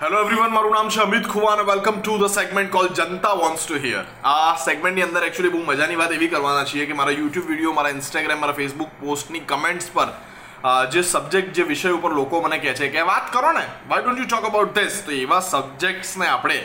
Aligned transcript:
Hello 0.00 0.18
everyone 0.24 0.52
મારું 0.54 0.74
નામ 0.76 0.88
છે 0.94 0.98
અમિત 1.02 1.24
ખુવા 1.30 1.52
અને 1.54 1.62
welcome 1.68 1.96
to 2.00 2.12
the 2.18 2.30
segment 2.32 2.70
call 2.74 2.88
Janata 2.98 3.32
wants 3.38 3.64
to 3.64 3.78
hear 3.84 4.02
આ 4.32 4.52
સેગમેન્ટની 4.64 5.04
અંદર 5.06 5.22
એકચ્યુઅલી 5.28 5.54
બહુ 5.54 5.62
મજાની 5.70 5.96
વાત 6.00 6.12
એવી 6.16 6.28
કરવાના 6.34 6.68
છીએ 6.72 6.84
કે 6.90 6.98
મારા 7.00 7.14
યુટ્યુબ 7.16 7.48
વીડિયો 7.52 7.72
મારા 7.78 7.94
ઇન્સ્ટાગ્રામ 7.96 8.40
મારા 8.44 8.58
ફેસબુક 8.60 8.92
પોસ્ટની 9.00 9.42
કમેન્ટ્સ 9.52 9.90
પર 9.96 10.06
જે 10.94 11.02
સબ્જેક્ટ 11.10 11.58
જે 11.60 11.66
વિષય 11.72 11.94
ઉપર 11.98 12.14
લોકો 12.20 12.42
મને 12.46 12.60
કહે 12.64 12.76
છે 12.80 12.90
કે 12.94 13.06
વાત 13.10 13.34
કરો 13.36 13.52
ને 13.58 13.66
why 13.90 14.06
don't 14.06 14.22
you 14.22 14.30
talk 14.30 14.48
about 14.52 14.72
this 14.78 15.02
તો 15.08 15.18
એવા 15.18 15.42
સબ્જેક્ટ્સને 15.50 16.28
આપણે 16.30 16.58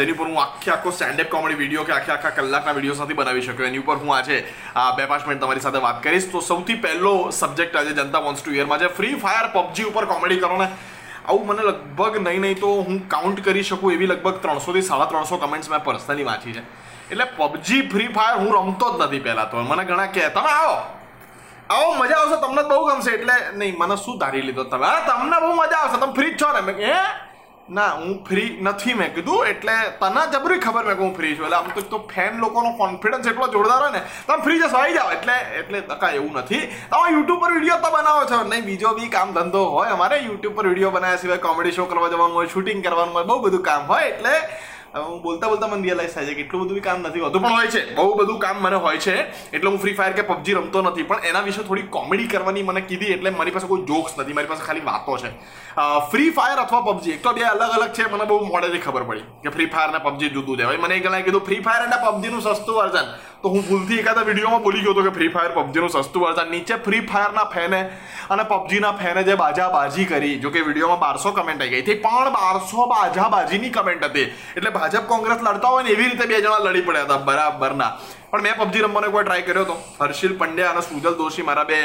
જેની 0.00 0.16
ઉપર 0.18 0.28
હું 0.30 0.38
આખી 0.46 0.76
આખો 0.76 0.96
સ્ટેન્ડઅપ 0.98 1.34
કોમેડી 1.34 1.60
વીડિયો 1.64 1.88
કે 1.90 1.98
આખે 1.98 2.16
આખા 2.16 2.36
કલાકના 2.38 2.74
વીડિયો 2.78 3.02
નથી 3.04 3.20
બનાવી 3.20 3.46
શક્યો, 3.46 3.70
એની 3.70 3.84
ઉપર 3.86 4.00
હું 4.02 4.16
આજે 4.16 4.42
બે 4.98 5.06
પાંચ 5.12 5.24
મિનિટ 5.28 5.42
તમારી 5.44 5.64
સાથે 5.66 5.86
વાત 5.86 6.04
કરીશ. 6.08 6.32
તો 6.34 6.48
સૌથી 6.50 6.82
પહેલો 6.88 7.14
સબ્જેક્ટ 7.42 7.80
આજે 7.80 7.92
જનતા 8.00 8.26
વોન્ટ્સ 8.26 8.44
ટુ 8.44 8.58
હિયરમાં 8.58 8.84
છે. 8.84 8.96
ફ્રી 8.98 9.14
ફાયર 9.24 9.46
પબજી 9.56 9.88
ઉપર 9.92 10.06
કોમેડી 10.12 10.42
કરો 10.44 10.58
ને. 10.64 10.68
આવું 11.26 11.46
મને 11.46 11.62
લગભગ 11.62 12.16
નહીં 12.16 12.40
નહીં 12.40 12.60
તો 12.60 12.68
હું 12.68 13.08
કાઉન્ટ 13.08 13.44
કરી 13.44 13.62
શકું 13.62 13.92
એવી 13.92 14.06
લગભગ 14.06 14.34
ત્રણસોથી 14.34 14.82
સાડા 14.82 15.04
ત્રણસો 15.04 15.36
કમેન્ટ્સ 15.36 15.70
મેં 15.70 15.84
પર્સનલી 15.84 16.24
વાંચી 16.24 16.52
છે. 16.52 16.84
એટલે 17.10 17.24
પબજી 17.24 17.88
ફ્રી 17.88 18.08
ફાયર 18.08 18.36
હું 18.36 18.54
રમતો 18.54 18.98
જ 18.98 19.02
નથી 19.02 19.20
પહેલાં 19.20 19.50
તો. 19.50 19.56
મને 19.56 19.84
ઘણા 19.84 20.06
કહે 20.06 20.28
તમે 20.28 20.48
આવો. 20.48 20.76
આવો, 21.74 21.94
મજા 21.94 22.14
આવશે. 22.14 22.40
તમને 22.40 22.62
બહુ 22.62 22.86
ગમશે. 22.86 23.10
એટલે, 23.10 23.32
નહીં, 23.54 23.78
મને 23.78 23.96
શું 23.96 24.18
ધારી 24.18 24.42
લીધો 24.42 24.64
તમે? 24.64 24.86
હા, 24.86 25.00
તમને 25.00 25.40
બહુ 25.40 25.54
મજા 25.54 25.76
આવશે. 25.76 26.00
તમે 26.00 26.12
ફ્રી 26.12 26.30
જ 26.30 26.42
છો 26.42 26.52
ને. 26.52 26.60
મેં 26.60 26.92
હે? 26.92 27.33
ના, 27.68 27.90
હું 27.96 28.24
ફ્રી 28.24 28.60
નથી 28.60 28.94
મેં 28.94 29.14
કીધું, 29.14 29.46
એટલે 29.46 29.72
તને 30.00 30.22
જબરી 30.32 30.60
ખબર 30.60 30.84
મેં 30.84 30.96
કે 30.96 31.02
હું 31.02 31.14
ફ્રી 31.16 31.36
છું. 31.36 31.46
એટલે 31.46 31.56
આમ 31.56 31.70
તો 31.74 31.80
તો 31.92 31.98
ફેન 32.14 32.36
લોકોનો 32.38 32.72
કોન્ફિડન્સ 32.76 33.26
એટલો 33.26 33.46
જોરદાર 33.54 33.80
હોય 33.82 33.90
ને, 33.90 34.02
તમે 34.26 34.42
ફ્રી 34.44 34.58
જશો 34.58 34.76
આવી 34.76 34.94
જાઓ. 34.94 35.12
એટલે 35.16 35.36
એટલે 35.60 35.80
ટકા 35.80 36.10
એવું 36.18 36.36
નથી. 36.42 36.60
તમે 36.90 37.08
યુટ્યુબ 37.16 37.40
પર 37.40 37.52
વીડિયો 37.56 37.78
તો 37.86 37.90
બનાવો 37.96 38.28
છો. 38.32 38.42
નહીં, 38.44 38.64
બીજો 38.68 38.94
બી 39.00 39.08
કામ 39.08 39.32
ધંધો 39.32 39.64
હોય 39.76 39.96
અમારે 39.96 40.18
યુટ્યુબ 40.18 40.54
પર 40.54 40.68
વીડિયો 40.68 40.90
બનાવ્યા 40.90 41.22
સિવાય 41.24 41.38
કોમેડી 41.38 41.72
શો 41.72 41.86
કરવા 41.86 42.12
જવાનું 42.14 42.36
હોય 42.36 42.48
શૂટિંગ 42.48 42.84
કરવાનું 42.84 43.14
હોય, 43.14 43.24
બહુ 43.24 43.40
બધું 43.46 43.62
કામ 43.62 43.86
હોય. 43.92 44.12
એટલે 44.12 44.34
હું 45.02 45.22
બોલતા 45.22 45.48
બોલતા 45.48 45.68
મને 45.68 45.82
રિયલાઇઝ 45.82 46.12
થાય 46.14 46.26
છે 46.26 46.34
કે 46.34 46.42
એટલું 46.44 46.60
બધું 46.64 46.82
કામ 46.82 47.00
નથી 47.06 47.22
હોતું. 47.24 47.42
પણ 47.42 47.54
હોય 47.58 47.70
છે, 47.74 47.82
બહુ 47.96 48.14
બધું 48.18 48.38
કામ 48.44 48.60
મને 48.62 48.78
હોય 48.84 48.98
છે, 49.06 49.14
એટલે 49.52 49.70
હું 49.70 49.78
ફ્રી 49.84 49.94
ફાયર 49.98 50.14
કે 50.18 50.24
પબજી 50.28 50.54
રમતો 50.54 50.82
નથી, 50.82 51.06
પણ 51.10 51.26
એના 51.30 51.42
વિશે 51.48 51.62
થોડી 51.68 51.88
કોમેડી 51.96 52.28
કરવાની 52.34 52.62
મને 52.68 52.82
કીધી 52.90 53.12
એટલે 53.16 53.30
મારી 53.38 53.54
પાસે 53.56 53.66
કોઈ 53.72 53.84
જોક્સ 53.90 54.14
નથી, 54.18 54.36
મારી 54.38 54.52
પાસે 54.52 54.62
ખાલી 54.68 54.86
વાતો 54.90 55.16
છે. 55.22 55.30
ફ્રી 56.12 56.30
ફાયર 56.38 56.58
અથવા 56.64 56.82
પબજી 56.88 57.14
એક 57.16 57.22
તો 57.26 57.32
બે 57.34 57.42
અલગ 57.42 57.74
અલગ 57.78 57.92
છે, 57.98 58.06
મને 58.14 58.24
બહુ 58.30 58.38
મોડેથી 58.52 58.84
ખબર 58.86 59.04
પડી 59.10 59.26
કે 59.42 59.54
ફ્રી 59.56 59.68
ફાયર 59.74 59.90
અને 59.94 60.00
પબજી 60.06 60.30
જુદું 60.36 60.56
છે. 60.58 60.64
હવે 60.64 60.78
મને 60.84 60.94
એક 60.98 61.06
જણાએ 61.06 61.26
કીધું 61.26 61.46
ફ્રી 61.48 61.62
ફાયર 61.66 61.86
અને 61.88 61.98
પબજીનું 62.04 62.42
સસ્તું 62.46 62.74
વર્ઝન 62.78 63.08
તો 63.44 63.50
હું 63.54 63.64
ભૂલથી 63.68 64.00
એકાદા 64.02 64.24
વિડીયોમાં 64.28 64.62
બોલી 64.66 64.82
ગયો 64.84 64.92
હતો 64.94 65.02
કે 65.06 65.12
ફ્રી 65.16 65.30
ફાયર 65.34 65.52
પબજીનું 65.56 65.90
સસ્તું 65.94 66.22
વર્ઝન. 66.24 66.50
નીચે 66.54 66.74
ફ્રી 66.86 67.00
ફાયરના 67.10 67.44
ફેને 67.54 67.80
અને 68.34 68.44
પબજીના 68.52 68.92
ફેને 69.00 69.20
જે 69.28 69.36
બાજાબાજી 69.42 70.06
કરી, 70.12 70.34
જો 70.44 70.50
કે 70.54 70.62
વિડીયોમાં 70.68 71.02
બારસો 71.04 71.32
કમેન્ટ 71.38 71.64
આવી 71.64 71.72
ગઈ 71.74 71.82
હતી. 71.84 71.98
પણ 72.06 72.32
બારસો 72.38 72.86
બાજાબાજીની 72.94 73.72
કમેન્ટ 73.76 74.06
હતી. 74.08 74.26
એટલે 74.56 74.72
ભાજપ 74.78 75.06
કોંગ્રેસ 75.12 75.44
લડતા 75.46 75.72
હોય 75.76 75.84
ને 75.88 75.92
એવી 75.96 76.08
રીતે 76.10 76.26
બે 76.32 76.40
જણા 76.40 76.64
લડી 76.64 76.84
પડ્યા 76.88 77.06
હતા 77.10 77.20
બરાબરના. 77.28 77.92
પણ 78.32 78.48
મેં 78.48 78.58
પબજી 78.62 78.84
રમવાનો 78.88 79.12
એકવાર 79.12 79.24
ટ્રાય 79.28 79.46
કર્યો 79.48 79.68
હતો. 79.68 79.78
હર્ષિલ 80.00 80.34
પંડ્યા 80.40 80.72
અને 80.74 80.82
સુજલ 80.90 81.14
દોશી 81.22 81.48
મારા 81.52 81.68
બે 81.72 81.80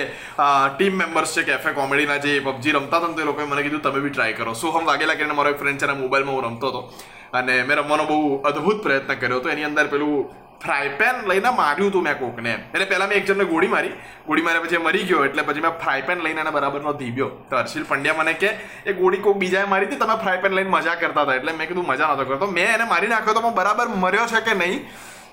ટીમ 0.75 0.99
મેમ્બર્સ 1.03 1.37
છે 1.37 1.47
કેફે 1.51 1.77
કોમેડીના 1.79 2.19
જે 2.25 2.41
પબજી 2.49 2.79
રમતા 2.79 2.99
હતા 3.05 3.15
તો 3.21 3.31
લોકોએ 3.31 3.51
મને 3.51 3.63
કીધું, 3.65 3.83
તમે 3.85 4.05
બી 4.05 4.13
ટ્રાય 4.15 4.41
કરો. 4.41 4.55
સોહમ 4.63 4.91
વાઘેલા 4.91 5.19
કરીને 5.21 5.39
મારો 5.39 5.55
એક 5.55 5.63
ફ્રેન્ડ 5.63 5.85
છે 5.85 6.01
મોબાઈલમાં 6.03 6.35
હું 6.37 6.45
રમતો 6.51 6.71
હતો. 6.71 6.81
અને 7.39 7.55
મેં 7.67 7.77
રમવાનો 7.81 8.05
બહુ 8.11 8.19
અદ્ભુત 8.51 8.85
પ્રયત્ન 8.85 9.19
કર્યો 9.23 9.41
હતો. 9.41 9.49
એની 9.55 9.67
અંદર 9.71 9.87
પેલું 9.95 10.47
ફ્રાય 10.63 10.89
પેન 10.99 11.15
લઈને 11.29 11.49
માર્યું 11.49 11.89
હતું 11.89 12.03
મેં 12.03 12.17
કોકને 12.19 12.51
એટલે 12.53 12.85
પહેલાં 12.85 13.09
મેં 13.09 13.17
એક 13.17 13.25
જણને 13.25 13.45
ગોળી 13.45 13.67
મારી. 13.67 13.93
ગોળી 14.27 14.41
માર્યા 14.41 14.61
પછી 14.61 14.77
મરી 14.77 15.03
ગયો, 15.03 15.25
એટલે 15.25 15.41
પછી 15.41 15.61
મેં 15.61 15.71
ફ્રાય 15.71 16.01
પેન 16.01 16.19
લઈને 16.19 16.41
એના 16.41 16.51
બરાબરનો 16.51 16.93
ધીબ્યો. 16.93 17.29
તો 17.49 17.57
હર્ષિલ 17.57 17.83
પંડ્યા 17.83 18.13
મને 18.13 18.33
કે, 18.33 18.49
એ 18.85 18.93
ગોળી 18.93 19.17
કોક 19.17 19.37
બીજાએ 19.37 19.65
મારી 19.65 19.85
હતી, 19.85 19.95
તમે 19.95 20.17
ફ્રાય 20.23 20.37
પેન 20.37 20.51
લઈને 20.51 20.69
મજા 20.69 20.95
કરતા 20.95 21.21
હતા. 21.21 21.35
એટલે 21.35 21.51
મેં 21.51 21.67
કીધું, 21.67 21.87
મજા 21.87 22.13
નતો 22.13 22.25
કરતો. 22.25 22.47
મેં 22.47 22.73
એને 22.73 22.83
મારી 22.83 23.07
નાખ્યો 23.07 23.33
તો 23.33 23.39
હું 23.39 23.55
બરાબર 23.55 23.87
મર્યો 23.87 24.27
છે 24.27 24.41
કે 24.41 24.53
નહીં, 24.53 24.85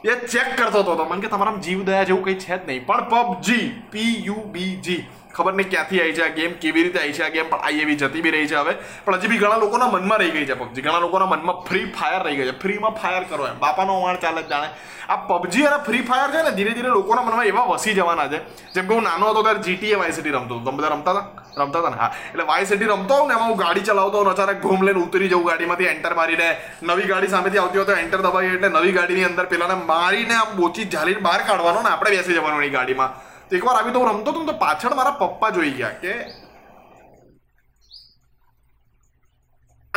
એ 0.04 0.16
ચેક 0.26 0.56
કરતો 0.56 0.82
હતો. 0.82 1.04
મને 1.04 1.20
કે 1.20 1.28
તમારા 1.28 1.56
જીવ 1.66 1.84
દયા 1.84 2.04
જેવું 2.04 2.24
કંઈ 2.24 2.34
છે 2.34 2.56
જ 2.56 2.60
નહીં. 2.66 2.86
પણ 2.86 3.08
પબજી, 3.10 3.66
પી 3.90 4.24
યુ 4.26 4.34
બી 4.34 4.76
જી. 4.76 5.02
ખબર 5.36 5.52
નહીં 5.52 5.70
ક્યાંથી 5.70 6.00
આવી 6.00 6.12
છે 6.12 6.24
આ 6.24 6.34
ગેમ 6.34 6.52
કેવી 6.52 6.82
રીતે 6.82 6.98
આવી 6.98 7.12
છે 7.12 7.22
આ 7.22 7.28
ગેમ 7.28 7.48
પણ 7.48 7.58
આવી 7.58 7.80
એવી 7.80 7.96
જતી 7.96 8.20
બી 8.20 8.30
રહી 8.30 8.46
છે 8.46 8.54
હવે. 8.54 8.74
પણ 9.04 9.14
હજી 9.14 9.28
બી 9.28 9.38
ઘણા 9.38 9.56
લોકોના 9.56 9.86
મનમાં 9.86 10.18
રહી 10.18 10.30
ગઈ 10.30 10.46
છે 10.46 10.54
પબજી. 10.54 10.82
ઘણા 10.82 10.98
લોકોના 10.98 11.26
મનમાં 11.26 11.64
ફ્રી 11.64 11.84
ફાયર 11.84 12.22
રહી 12.22 12.36
ગઈ 12.36 12.44
છે. 12.44 12.58
ફ્રીમાં 12.58 12.90
ફાયર 12.90 13.24
કરો 13.24 13.46
એમ. 13.46 13.58
બાપાનો 13.58 14.00
વાણ 14.00 14.16
ચાલે 14.16 14.42
જ 14.42 14.48
જાણે. 14.48 14.68
આ 15.08 15.16
પબજી 15.16 15.62
અને 15.62 15.82
ફ્રી 15.84 16.00
ફાયર 16.00 16.30
છે 16.30 16.42
ને, 16.42 16.50
ધીરે 16.50 16.70
ધીરે 16.70 16.88
લોકોના 16.88 17.22
મનમાં 17.22 17.44
એવા 17.44 17.62
વસી 17.62 17.94
જવાના 17.94 18.28
છે. 18.28 18.38
જેમ 18.72 18.88
કે 18.88 18.94
હું 18.94 19.02
નાનો 19.02 19.30
હતો 19.30 19.42
ત્યારે 19.42 19.58
જીટીએ 19.58 19.94
વાય 19.94 20.10
સિટી 20.10 20.30
રમતો 20.30 20.58
તમે 20.58 20.76
બધા 20.76 20.88
રમતા 20.88 21.12
હતા? 21.12 21.62
રમતા 21.62 21.78
હતા 21.78 21.90
ને? 21.90 21.96
હા. 21.96 22.14
એટલે 22.30 22.44
વાય 22.44 22.64
સિટી 22.64 22.84
રમતો 22.84 23.14
હોઉં 23.14 23.28
ને, 23.28 23.34
એમાં 23.34 23.48
હું 23.48 23.58
ગાડી 23.58 23.80
ચલાવતો 23.80 24.18
હોઉં 24.18 24.30
અચાનક 24.30 24.62
ઘૂમ 24.62 24.82
લઈને 24.82 25.00
ઉતરી 25.00 25.28
જવું 25.28 25.44
ગાડીમાંથી 25.44 25.84
એન્ટર 25.84 26.14
મારીને. 26.14 26.56
નવી 26.82 27.02
ગાડી 27.02 27.26
સામેથી 27.26 27.58
આવતી 27.58 27.78
હોય 27.78 27.86
તો 27.86 27.92
એન્ટર 27.92 28.20
દબાવી 28.20 28.46
એટલે 28.46 28.68
નવી 28.68 28.92
ગાડીની 28.92 29.24
અંદર 29.24 29.46
પેલાને 29.46 29.74
મારીને 29.74 30.34
આમ 30.34 30.56
બોચી 30.56 30.84
ઝાલીને 30.84 31.20
બહાર 31.20 31.42
કાઢવાનો 31.42 31.82
ને, 31.82 31.88
આપણે 31.88 32.10
બેસી 32.10 32.34
જવાનું 32.34 32.62
એની 32.62 32.70
ગાડીમાં. 32.70 33.35
એકવાર 33.50 33.76
આવી 33.76 33.92
તો 33.92 33.98
હું 33.98 34.08
રમતો 34.10 34.32
હતો 34.32 34.44
તો 34.44 34.54
પાછળ 34.54 34.94
મારા 34.94 35.18
પપ્પા 35.20 35.50
જોઈ 35.50 35.72
ગયા 35.72 35.98
કે 36.00 36.14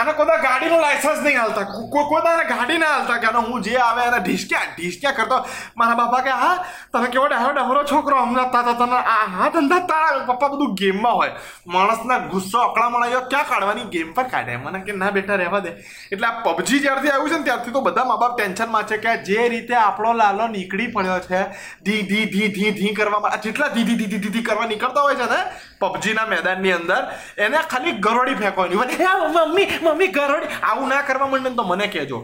આને 0.09 0.18
કોદા 0.18 0.38
ગાડીનું 0.42 0.81
લાયસન્સ 0.81 1.22
નહીં 1.24 1.40
હાલતા. 1.40 1.66
કોદા 2.09 2.44
ગાડી 2.50 2.78
ના 2.78 2.94
હાલતા 2.94 3.18
કે 3.20 3.28
હું 3.50 3.64
જે 3.64 3.78
આવે 3.78 4.02
એને 4.08 4.20
ઢીસક્યા 4.25 4.66
ઢીસક્યા 4.78 5.18
કરતો. 5.20 5.38
મારા 5.75 5.96
બાપા 6.02 6.22
કે, 6.22 6.30
હા, 6.30 6.66
તમે 6.94 7.08
કેવો 7.14 7.28
ડહારો 7.28 7.53
ડમરો 7.58 7.84
છોકરો? 7.92 8.18
હમણાં 8.25 8.52
તા 8.52 8.74
તને 8.81 9.00
આ 9.14 9.25
હા 9.36 9.50
ધંધા 9.50 9.81
તારા 9.92 10.25
પપ્પા 10.30 10.50
બધું 10.50 10.75
ગેમમાં 10.81 11.16
હોય. 11.20 11.34
માણસના 11.75 12.20
ગુસ્સો 12.31 12.62
અકળામણ 12.62 13.03
આવ્યો 13.03 13.24
ક્યાં 13.34 13.50
કાઢવાની 13.52 13.90
ગેમ 13.94 14.14
પર 14.14 14.28
કાઢે? 14.34 14.58
મને 14.58 14.84
કે, 14.86 14.97
ના 15.03 15.12
બેટા, 15.18 15.40
રહેવા 15.44 15.64
દે. 15.68 15.72
એટલે 16.12 16.28
આ 16.28 16.41
પબજી 16.47 16.81
જ્યારથી 16.86 17.14
આવ્યું 17.14 17.30
છે 17.30 17.38
ને 17.38 17.44
ત્યારથી 17.50 17.76
તો 17.78 17.81
બધા 17.90 18.08
મા 18.12 18.20
બાપ 18.24 18.38
ટેન્શનમાં 18.38 18.90
છે 18.90 18.97
કે 19.06 19.18
જે 19.30 19.47
રીતે 19.56 19.76
આપણો 19.86 20.14
લાલો 20.22 20.47
નીકળી 20.58 20.91
પડ્યો 20.97 21.20
છે, 21.30 21.41
ધી 21.86 22.03
ધી 22.09 22.26
ધી 22.34 22.50
ધી 22.58 22.72
ધી 22.81 22.94
કરવામાં 23.02 23.41
જેટલા 23.47 23.72
ધી 23.76 23.88
ધી 23.90 24.00
ધી 24.02 24.22
ધી 24.26 24.34
ધી 24.38 24.47
કરવા 24.50 24.70
નીકળતા 24.74 25.03
હોય 25.08 25.16
છે 25.22 25.30
ને 25.34 25.40
પબજીના 25.81 26.28
મેદાનની 26.34 26.76
અંદર, 26.80 27.03
એને 27.38 27.58
ખાલી 27.72 27.97
ગરોડી 28.06 28.36
ફેંકવાની 28.41 28.78
મમ્મી 28.80 29.68
મમ્મી 29.84 29.99
મમ્મી 30.00 30.08
ગરોડી 30.08 30.56
આવું 30.64 30.90
ના 30.90 31.02
કરવા 31.02 31.28
માંડે 31.28 31.52
તો 31.56 31.64
મને 31.64 31.88
કહેજો. 31.88 32.20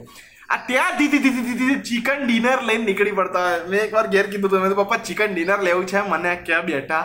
આ 0.50 0.59
ત્યાં 0.68 0.97
દીધી 0.97 1.19
દીધી 1.19 1.58
દીધી 1.59 1.81
ચિકન 1.81 2.25
ડિનર 2.28 2.59
લઈને 2.62 2.86
નીકળી 2.86 3.12
પડતા 3.12 3.46
મેં 3.69 3.80
એકવાર 3.81 4.08
ઘેર 4.08 4.25
કીધું 4.31 4.50
હતું, 4.50 4.62
મેં 4.62 4.72
તો 4.72 4.84
પપ્પા, 4.84 4.97
ચિકન 4.97 5.34
ડિનર 5.34 5.59
લેવું 5.62 5.85
છે? 5.85 6.00
મને 6.09 6.35
ક્યાં 6.46 6.66
બેટા 6.66 7.03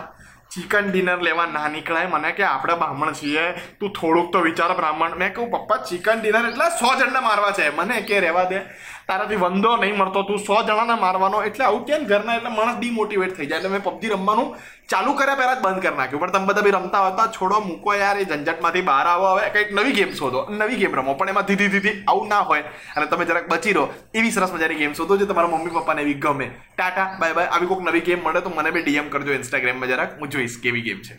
ચિકન 0.51 0.91
ડિનર 0.91 1.21
લેવા 1.21 1.45
ના 1.45 1.67
નીકળાય. 1.67 2.07
મને 2.07 2.31
કે 2.31 2.43
આપણે 2.43 2.73
બ્રાહ્મણ 2.73 3.13
છીએ. 3.13 3.51
તું 3.51 3.93
થોડુંક 3.93 4.33
તો 4.33 4.39
વિચાર 4.39 4.75
બ્રાહ્મણ. 4.75 5.15
મેં 5.15 5.33
કહું, 5.33 5.51
પપ્પા 5.51 5.77
ચિકન 5.77 6.21
ડિનર 6.21 6.45
એટલે 6.49 6.69
સો 6.69 6.95
જણને 6.99 7.19
મારવા 7.19 7.51
છે. 7.51 7.75
મને 7.75 8.01
કે 8.01 8.19
રહેવા 8.19 8.43
દે. 8.43 8.59
તારાથી 9.07 9.35
વંદો 9.35 9.77
નહીં 9.77 9.97
મળતો. 9.97 10.21
તું 10.23 10.37
સો 10.39 10.63
જણાને 10.63 11.01
મારવાનો. 11.01 11.43
એટલે 11.43 11.65
આવું 11.65 11.85
કેમ 11.85 12.03
ઘરના 12.03 12.35
એટલે 12.35 12.49
માણસ 12.49 12.79
ડિમોટિવેટ 12.79 13.37
થઈ 13.37 13.45
જાય. 13.45 13.57
એટલે 13.57 13.69
મેં 13.69 13.83
પબજી 13.83 14.07
રમવાનું 14.07 14.55
ચાલુ 14.89 15.13
કર્યા 15.13 15.35
પહેલાં 15.35 15.59
જ 15.59 15.63
બંધ 15.63 15.81
કરી 15.81 15.97
નાખ્યું. 15.97 16.21
પણ 16.21 16.31
તમે 16.31 16.45
બધા 16.45 16.61
બી 16.61 16.71
રમતા 16.71 17.07
હતા, 17.07 17.27
છોડો, 17.27 17.59
મૂકો 17.59 17.95
યાર, 17.95 18.17
એ 18.17 18.23
ઝંઝટમાંથી 18.23 18.81
બહાર 18.81 19.07
આવો. 19.07 19.25
હવે 19.25 19.49
કંઈક 19.49 19.71
નવી 19.71 19.91
ગેમ 19.91 20.13
શોધો. 20.13 20.47
નવી 20.49 20.75
ગેમ 20.75 20.95
રમો. 20.95 21.13
પણ 21.13 21.29
એમાં 21.29 21.43
ધીધી 21.43 21.67
ધીધી 21.67 22.03
આવું 22.07 22.27
ના 22.27 22.39
હોય. 22.39 22.63
અને 22.97 23.05
તમે 23.05 23.25
જરાક 23.25 23.49
બચી 23.49 23.73
રહો. 23.73 23.93
એવી 24.13 24.31
સરસ 24.31 24.53
મજાની 24.53 24.75
ગેમ 24.75 24.93
શોધો 24.93 25.17
જે 25.17 25.25
તમારા 25.25 25.47
મમ્મી 25.47 25.69
પપ્પાને 25.69 26.01
એવી 26.01 26.13
ગમે. 26.13 26.51
Tata, 26.77 27.17
bye 27.19 27.33
bye. 27.33 27.45
આવી 27.45 27.67
કોઈક 27.67 27.81
નવી 27.81 27.99
ગેમ 27.99 28.19
મળે 28.23 28.41
તો 28.41 28.49
મને 28.49 28.71
બી 28.71 28.81
ડીએમ 28.81 29.09
કરજો 29.09 29.33
ઇન્સ્ટાગ્રામમાં 29.33 29.89
જરાક. 29.89 30.19
હું 30.19 30.29
જોઈશ 30.41 30.59
કેવી 30.59 30.81
ગેમ 30.81 31.01
છે 31.01 31.15